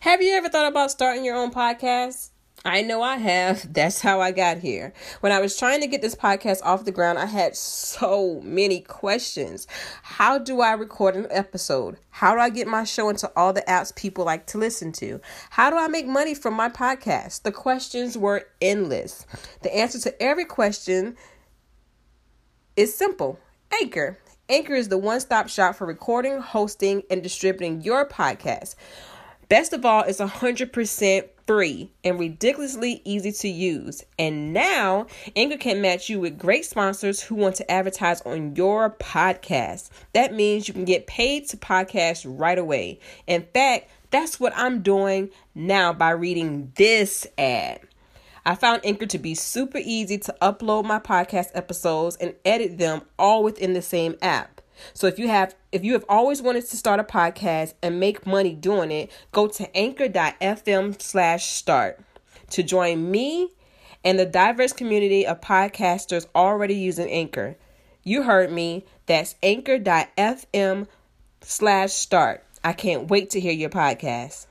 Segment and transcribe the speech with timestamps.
[0.00, 2.30] Have you ever thought about starting your own podcast?
[2.64, 3.70] I know I have.
[3.74, 4.94] That's how I got here.
[5.20, 8.80] When I was trying to get this podcast off the ground, I had so many
[8.80, 9.66] questions.
[10.02, 11.98] How do I record an episode?
[12.08, 15.20] How do I get my show into all the apps people like to listen to?
[15.50, 17.42] How do I make money from my podcast?
[17.42, 19.26] The questions were endless.
[19.60, 21.14] The answer to every question
[22.74, 23.38] is simple
[23.82, 24.18] Anchor.
[24.48, 28.76] Anchor is the one stop shop for recording, hosting, and distributing your podcast.
[29.50, 34.04] Best of all, it's 100% free and ridiculously easy to use.
[34.16, 38.90] And now, Anchor can match you with great sponsors who want to advertise on your
[38.90, 39.90] podcast.
[40.12, 43.00] That means you can get paid to podcast right away.
[43.26, 47.80] In fact, that's what I'm doing now by reading this ad.
[48.46, 53.02] I found Anchor to be super easy to upload my podcast episodes and edit them
[53.18, 54.59] all within the same app.
[54.94, 58.26] So if you have if you have always wanted to start a podcast and make
[58.26, 62.00] money doing it, go to anchor.fm slash start
[62.50, 63.50] to join me
[64.04, 67.56] and the diverse community of podcasters already using Anchor.
[68.02, 68.84] You heard me.
[69.06, 70.86] That's anchor.fm
[71.42, 72.44] slash start.
[72.64, 74.46] I can't wait to hear your podcast.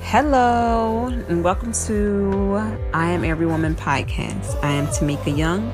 [0.00, 2.56] Hello, and welcome to
[2.94, 4.62] I Am Every Woman podcast.
[4.62, 5.72] I am Tamika Young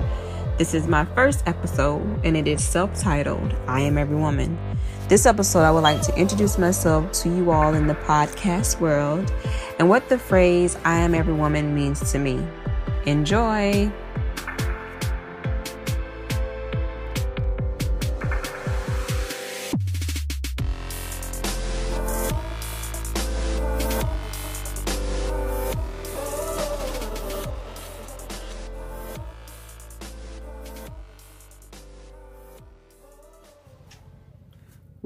[0.59, 4.59] this is my first episode, and it is self titled I Am Every Woman.
[5.09, 9.33] This episode, I would like to introduce myself to you all in the podcast world
[9.79, 12.45] and what the phrase I Am Every Woman means to me.
[13.07, 13.91] Enjoy!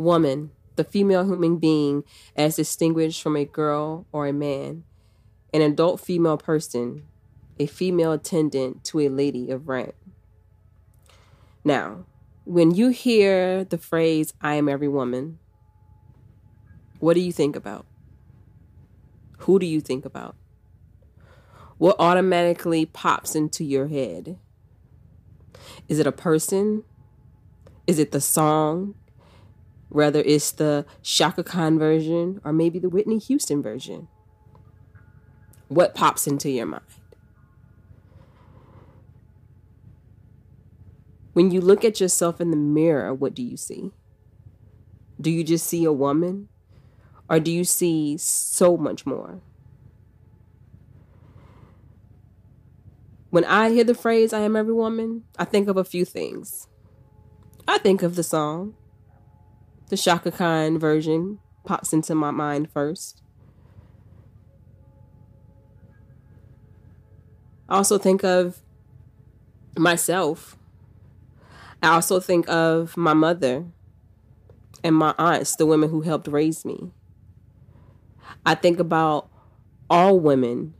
[0.06, 2.04] Woman, the female human being,
[2.36, 4.84] as distinguished from a girl or a man,
[5.52, 7.02] an adult female person,
[7.58, 9.94] a female attendant to a lady of rank.
[11.64, 12.04] Now,
[12.44, 15.40] when you hear the phrase, I am every woman,
[17.00, 17.84] what do you think about?
[19.38, 20.36] Who do you think about?
[21.78, 24.38] What automatically pops into your head?
[25.88, 26.84] Is it a person?
[27.86, 28.94] Is it the song?
[29.96, 34.08] Whether it's the Chaka Khan version or maybe the Whitney Houston version.
[35.68, 36.84] What pops into your mind?
[41.32, 43.90] When you look at yourself in the mirror, what do you see?
[45.18, 46.50] Do you just see a woman?
[47.30, 49.40] Or do you see so much more?
[53.30, 56.68] When I hear the phrase, I am every woman, I think of a few things.
[57.66, 58.74] I think of the song,
[59.88, 63.22] the Chaka Khan version pops into my mind first.
[67.68, 68.62] I also think of
[69.76, 70.56] myself.
[71.82, 73.64] I also think of my mother
[74.82, 76.92] and my aunts, the women who helped raise me.
[78.44, 79.28] I think about
[79.90, 80.74] all women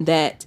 [0.00, 0.46] that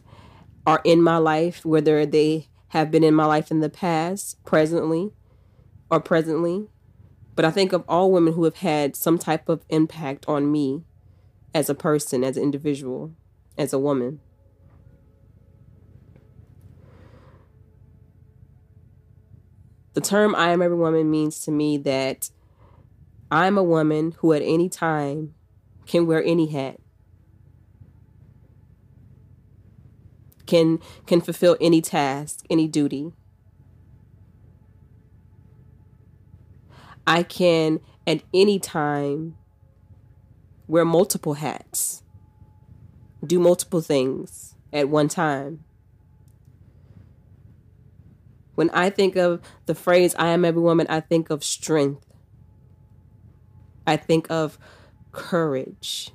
[0.68, 5.14] are in my life, whether they have been in my life in the past, presently,
[5.90, 6.68] or presently.
[7.36, 10.84] But I think of all women who have had some type of impact on me
[11.54, 13.14] as a person, as an individual,
[13.58, 14.22] as a woman.
[19.94, 22.30] The term I am every woman means to me that
[23.32, 25.34] I'm a woman who at any time
[25.86, 26.80] can wear any hat.
[30.46, 33.14] Can can fulfill any task, any duty.
[37.08, 39.38] I can at any time
[40.68, 42.04] wear multiple hats,
[43.26, 45.64] do multiple things at one time.
[48.56, 52.06] When I think of the phrase, I am every woman, I think of strength.
[53.86, 54.58] I think of
[55.12, 56.12] courage.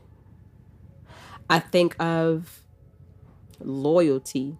[1.48, 2.62] I think of
[3.60, 4.56] loyalty.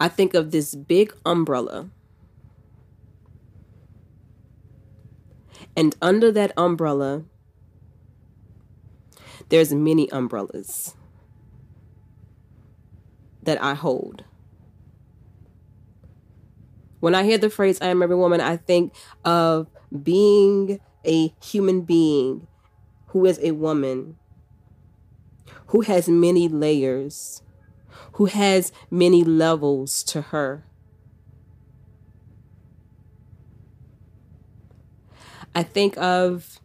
[0.00, 1.90] I think of this big umbrella
[5.78, 7.22] And under that umbrella,
[9.48, 10.96] there's many umbrellas
[13.44, 14.24] that I hold.
[16.98, 18.92] When I hear the phrase I am every woman, I think
[19.24, 19.68] of
[20.02, 22.48] being a human being
[23.10, 24.16] who is a woman,
[25.68, 27.40] who has many layers,
[28.14, 30.64] who has many levels to her.
[35.54, 36.60] I think of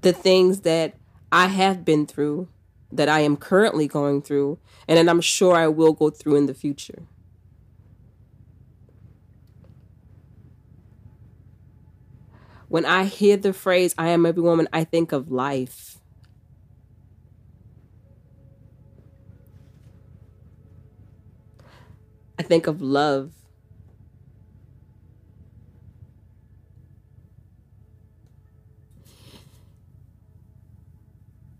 [0.00, 0.96] the things that
[1.32, 2.48] I have been through,
[2.92, 6.46] that I am currently going through, and that I'm sure I will go through in
[6.46, 7.02] the future.
[12.68, 15.98] When I hear the phrase, I am every woman, I think of life.
[22.38, 23.32] I think of love.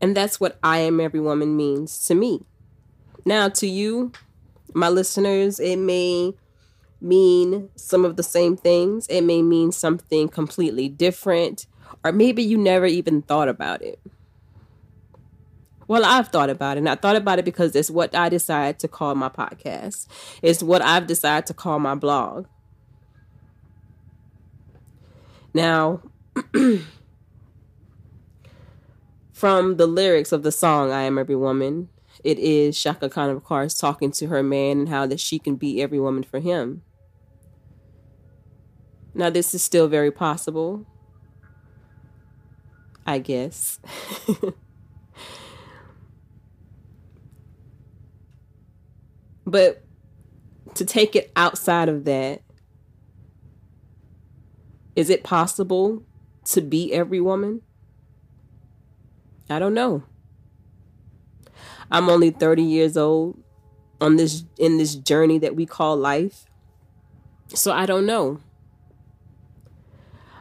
[0.05, 2.45] And that's what I am every woman means to me.
[3.25, 4.12] Now, to you,
[4.75, 6.35] my listeners, it may
[7.01, 11.65] mean some of the same things, it may mean something completely different,
[12.05, 13.99] or maybe you never even thought about it.
[15.89, 18.79] Well, I've thought about it, and I thought about it because it's what I decided
[18.81, 20.06] to call my podcast.
[20.43, 22.47] It's what I've decided to call my blog.
[25.55, 26.03] Now,
[29.44, 31.91] from the lyrics of the song I Am Every Woman,
[32.25, 35.56] it is Chaka Khan, of course, talking to her man and how that she can
[35.56, 36.81] be every woman for him.
[39.12, 40.87] Now, this is still very possible,
[43.06, 43.81] I guess.
[49.46, 49.85] but
[50.75, 52.41] to take it outside of that,
[54.96, 56.02] is it possible
[56.46, 57.61] to be every woman?
[59.49, 60.02] I don't know.
[61.91, 63.38] I'm only 30 years old
[64.00, 66.46] on this in this journey that we call life.
[67.49, 68.41] So I don't know.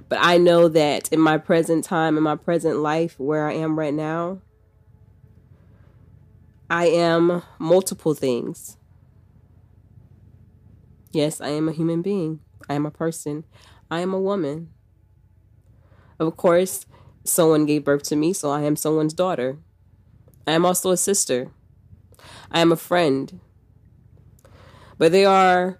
[0.09, 3.79] But I know that in my present time, in my present life, where I am
[3.79, 4.41] right now,
[6.69, 8.77] I am multiple things.
[11.11, 12.39] Yes, I am a human being.
[12.69, 13.43] I am a person.
[13.91, 14.69] I am a woman.
[16.19, 16.85] Of course,
[17.23, 19.57] someone gave birth to me, so I am someone's daughter.
[20.45, 21.51] I am also a sister.
[22.51, 23.39] I am a friend.
[24.97, 25.79] But they are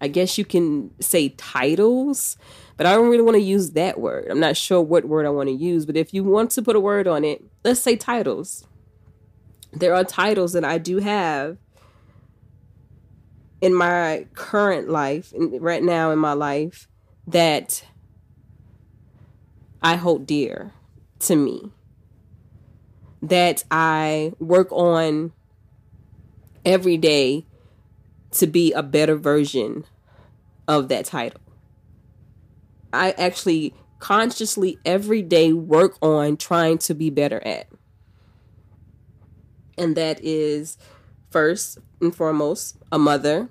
[0.00, 2.36] I guess you can say titles,
[2.76, 4.28] but I don't really want to use that word.
[4.30, 6.76] I'm not sure what word I want to use, but if you want to put
[6.76, 8.66] a word on it, let's say titles.
[9.72, 11.58] There are titles that I do have
[13.60, 16.88] in my current life, right now in my life,
[17.26, 17.84] that
[19.86, 20.72] I hold dear
[21.20, 21.70] to me.
[23.22, 25.32] That I work on
[26.64, 27.46] every day
[28.32, 29.84] to be a better version
[30.66, 31.40] of that title.
[32.92, 37.68] I actually consciously every day work on trying to be better at.
[39.78, 40.78] And that is
[41.30, 43.50] first and foremost a mother.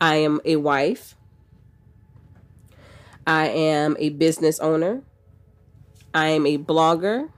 [0.00, 1.14] I am a wife.
[3.28, 5.02] I am a business owner.
[6.14, 7.28] I am a blogger.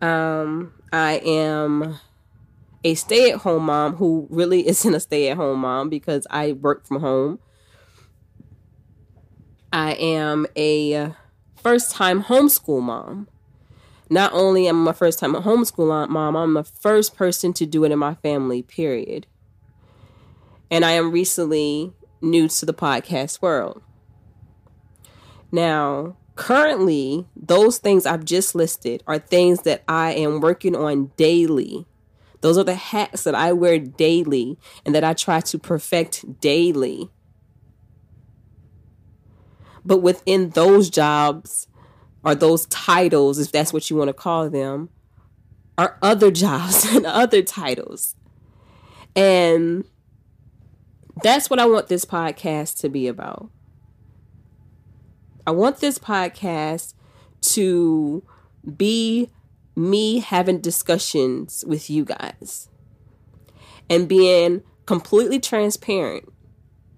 [0.00, 1.98] Um, I am
[2.84, 6.52] a stay at home mom who really isn't a stay at home mom because I
[6.52, 7.40] work from home.
[9.72, 11.12] I am a
[11.56, 13.26] first time homeschool mom.
[14.08, 17.82] Not only am I a first time homeschool mom, I'm the first person to do
[17.82, 19.26] it in my family, period.
[20.70, 23.82] And I am recently new to the podcast world.
[25.50, 31.86] Now, currently, those things I've just listed are things that I am working on daily
[32.40, 37.10] those are the hats that I wear daily and that I try to perfect daily.
[39.84, 41.66] But within those jobs
[42.24, 44.90] or those titles, if that's what you want to call them,
[45.76, 48.14] are other jobs and other titles.
[49.16, 49.84] And
[51.22, 53.50] that's what I want this podcast to be about.
[55.48, 56.92] I want this podcast
[57.40, 58.22] to
[58.76, 59.30] be
[59.74, 62.68] me having discussions with you guys
[63.88, 66.30] and being completely transparent,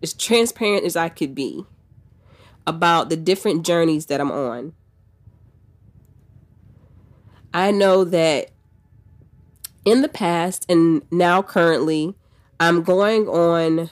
[0.02, 1.64] as transparent as I could be
[2.66, 4.73] about the different journeys that I'm on.
[7.54, 8.50] I know that
[9.85, 12.16] in the past and now currently,
[12.59, 13.90] I'm going on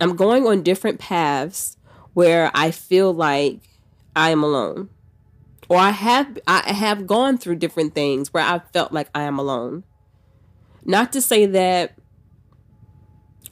[0.00, 1.76] I'm going on different paths
[2.14, 3.60] where I feel like
[4.14, 4.90] I am alone
[5.70, 9.38] or I have I have gone through different things where I felt like I am
[9.38, 9.84] alone.
[10.84, 11.94] Not to say that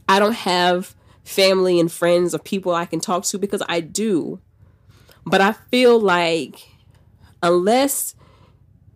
[0.08, 4.40] I don't have family and friends or people I can talk to because I do.
[5.24, 6.66] But I feel like
[7.40, 8.16] unless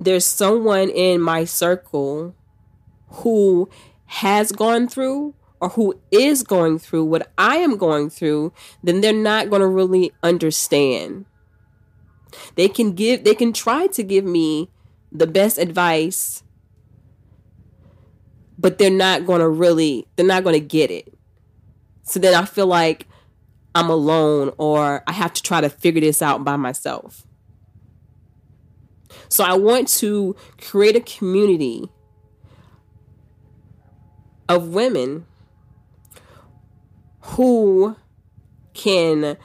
[0.01, 2.35] there's someone in my circle
[3.09, 3.71] who
[4.07, 8.53] has gone through or who is going through what I am going through,
[8.83, 11.25] then they're not going to really understand.
[12.57, 14.71] They can give they can try to give me
[15.13, 16.43] the best advice,
[18.59, 21.15] but they're not going to really they're not going to get it.
[22.03, 23.07] So then I feel like
[23.77, 27.25] I'm alone or I have to try to figure this out by myself.
[29.29, 31.89] So I want to create a community
[34.49, 35.27] of women
[37.33, 37.97] who
[38.75, 39.37] can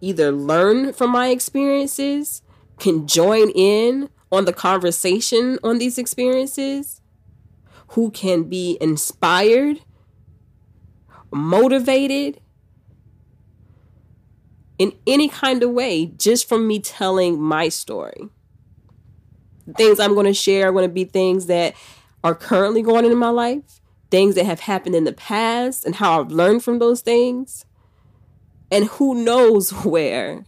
[0.00, 2.42] either learn from my experiences,
[2.78, 7.00] can join in on the conversation on these experiences,
[7.88, 9.80] who can be inspired,
[11.30, 12.40] motivated
[14.78, 18.28] in any kind of way just from me telling my story.
[19.66, 21.74] The things I'm going to share are going to be things that
[22.22, 25.96] are currently going on in my life, things that have happened in the past, and
[25.96, 27.64] how I've learned from those things,
[28.70, 30.44] and who knows where.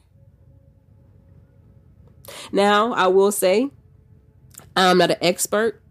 [2.52, 3.70] Now, I will say,
[4.76, 5.82] I'm not an expert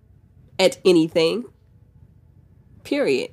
[0.59, 1.45] at anything,
[2.83, 3.31] period.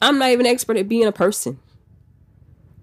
[0.00, 1.58] I'm not even an expert at being a person.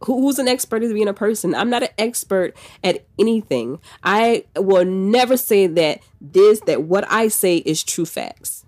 [0.03, 1.55] Who's an expert at being a person?
[1.55, 3.79] I'm not an expert at anything.
[4.03, 8.64] I will never say that this that what i say is true facts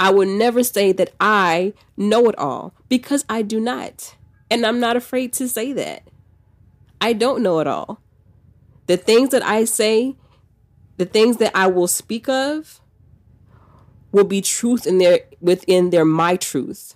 [0.00, 4.16] i will never say that i know it all because i do not.
[4.50, 6.02] And i'm not afraid to say that.
[7.00, 8.00] I don't know it all.
[8.86, 10.16] The things that i say
[10.96, 12.80] the things that i will speak of
[14.12, 16.94] will be truth in their within their my truth.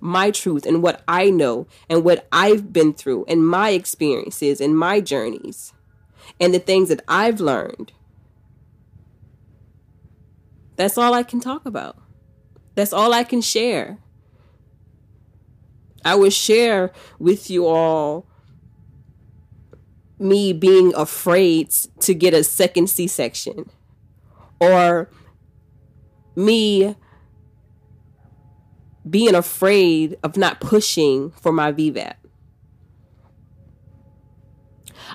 [0.00, 4.76] My truth and what I know and what I've been through and my experiences and
[4.76, 5.72] my journeys
[6.40, 7.92] and the things that I've learned.
[10.76, 11.96] That's all I can talk about.
[12.74, 13.98] That's all I can share.
[16.04, 18.26] I would share with you all
[20.18, 23.70] me being afraid to get a second C section
[24.60, 25.10] or
[26.36, 26.96] me
[29.08, 32.14] being afraid of not pushing for my VBAC.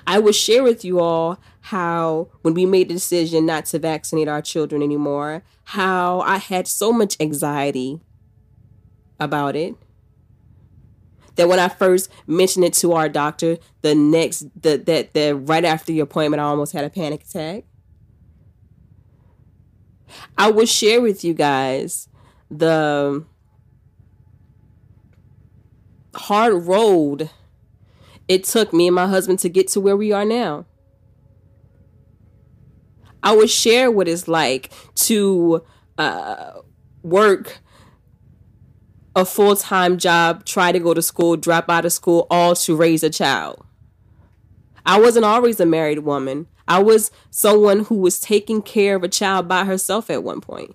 [0.06, 4.26] I will share with you all how, when we made the decision not to vaccinate
[4.26, 8.00] our children anymore, how I had so much anxiety
[9.20, 9.74] about it.
[11.34, 15.64] That when I first mentioned it to our doctor, the next, the, that, that right
[15.64, 17.64] after the appointment, I almost had a panic attack.
[20.38, 22.08] I will share with you guys
[22.50, 23.26] the
[26.14, 27.28] hard road
[28.26, 30.64] it took me and my husband to get to where we are now.
[33.22, 35.64] I would share what it's like to
[35.96, 36.52] uh,
[37.02, 37.60] work
[39.16, 42.76] a full time job, try to go to school, drop out of school, all to
[42.76, 43.64] raise a child.
[44.86, 46.46] I wasn't always a married woman.
[46.66, 50.74] I was someone who was taking care of a child by herself at one point.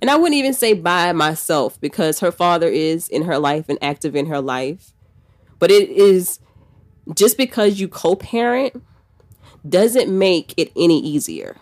[0.00, 3.78] And I wouldn't even say by myself because her father is in her life and
[3.82, 4.92] active in her life.
[5.58, 6.38] But it is
[7.14, 8.82] just because you co parent
[9.66, 11.56] doesn't make it any easier.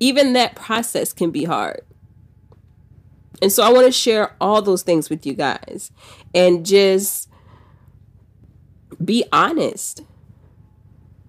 [0.00, 1.82] Even that process can be hard.
[3.40, 5.90] And so I want to share all those things with you guys
[6.34, 7.28] and just
[9.04, 10.02] be honest.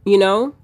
[0.05, 0.55] You know,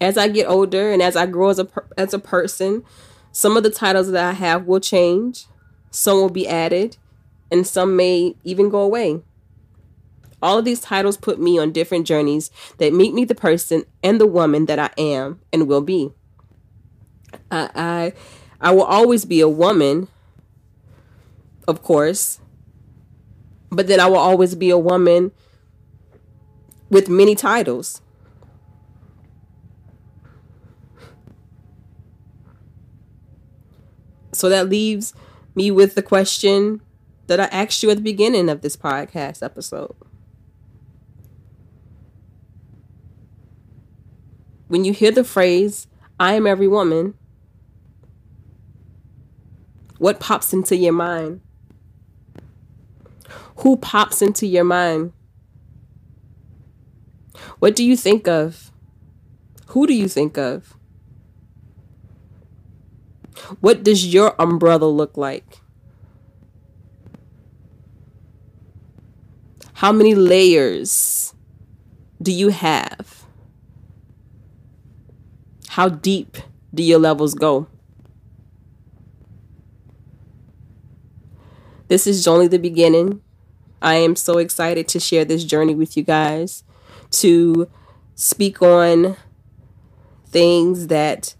[0.00, 2.84] as I get older and as I grow as a as a person,
[3.32, 5.46] some of the titles that I have will change,
[5.90, 6.96] some will be added,
[7.50, 9.22] and some may even go away.
[10.42, 14.20] All of these titles put me on different journeys that make me the person and
[14.20, 16.12] the woman that I am and will be.
[17.50, 18.12] I I,
[18.60, 20.08] I will always be a woman,
[21.66, 22.40] of course,
[23.70, 25.32] but then I will always be a woman
[26.90, 28.00] with many titles.
[34.32, 35.14] So that leaves
[35.54, 36.80] me with the question
[37.26, 39.94] that I asked you at the beginning of this podcast episode.
[44.68, 45.86] When you hear the phrase,
[46.20, 47.14] I am every woman,
[49.98, 51.40] what pops into your mind?
[53.56, 55.12] Who pops into your mind?
[57.58, 58.70] What do you think of?
[59.68, 60.76] Who do you think of?
[63.60, 65.60] What does your umbrella look like?
[69.74, 71.34] How many layers
[72.20, 73.17] do you have?
[75.78, 76.38] How deep
[76.74, 77.68] do your levels go?
[81.86, 83.22] This is only the beginning.
[83.80, 86.64] I am so excited to share this journey with you guys,
[87.12, 87.70] to
[88.16, 89.16] speak on
[90.26, 91.36] things that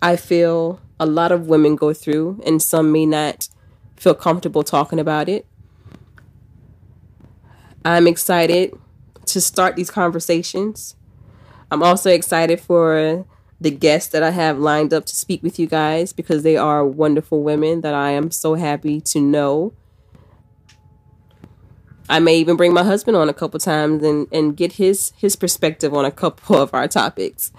[0.00, 3.48] I feel a lot of women go through, and some may not
[3.96, 5.46] feel comfortable talking about it.
[7.84, 8.72] I'm excited
[9.26, 10.94] to start these conversations.
[11.72, 13.26] I'm also excited for
[13.60, 16.84] the guests that I have lined up to speak with you guys because they are
[16.84, 19.74] wonderful women that I am so happy to know.
[22.08, 25.36] I may even bring my husband on a couple times and, and get his his
[25.36, 27.52] perspective on a couple of our topics.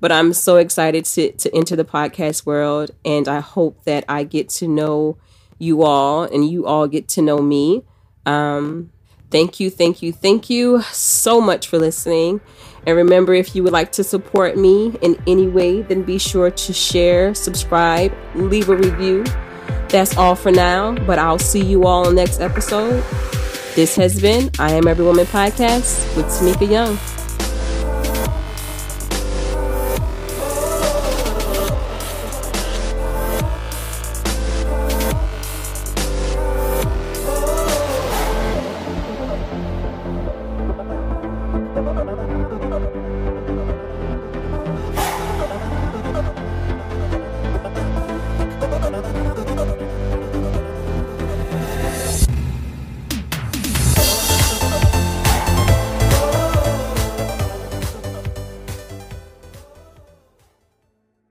[0.00, 4.22] But I'm so excited to, to enter the podcast world and I hope that I
[4.22, 5.18] get to know
[5.58, 7.82] you all and you all get to know me.
[8.24, 8.92] Um,
[9.30, 12.40] Thank you, thank you, thank you so much for listening.
[12.88, 16.50] And remember, if you would like to support me in any way, then be sure
[16.50, 19.24] to share, subscribe, leave a review.
[19.90, 23.04] That's all for now, but I'll see you all on next episode.
[23.74, 27.17] This has been I Am Every Woman podcast with Tamika Young.